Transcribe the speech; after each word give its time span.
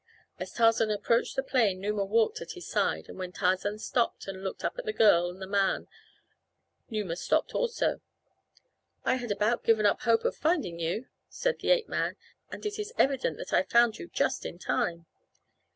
As 0.39 0.51
Tarzan 0.51 0.89
approached 0.89 1.35
the 1.35 1.43
plane 1.43 1.79
Numa 1.79 2.03
walked 2.03 2.41
at 2.41 2.53
his 2.53 2.65
side, 2.67 3.07
and 3.07 3.19
when 3.19 3.31
Tarzan 3.31 3.77
stopped 3.77 4.27
and 4.27 4.43
looked 4.43 4.63
up 4.65 4.79
at 4.79 4.85
the 4.85 4.93
girl 4.93 5.29
and 5.29 5.39
the 5.39 5.45
man 5.45 5.87
Numa 6.89 7.15
stopped 7.15 7.53
also. 7.53 8.01
"I 9.05 9.17
had 9.17 9.29
about 9.31 9.63
given 9.63 9.85
up 9.85 10.01
hope 10.01 10.25
of 10.25 10.35
finding 10.35 10.79
you," 10.79 11.05
said 11.29 11.59
the 11.59 11.69
ape 11.69 11.87
man, 11.87 12.15
"and 12.51 12.65
it 12.65 12.79
is 12.79 12.91
evident 12.97 13.37
that 13.37 13.53
I 13.53 13.61
found 13.61 13.99
you 13.99 14.07
just 14.07 14.43
in 14.43 14.57
time." 14.57 15.05